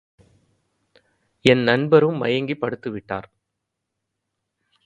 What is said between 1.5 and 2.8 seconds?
என் நண்பரும் மயங்கிப்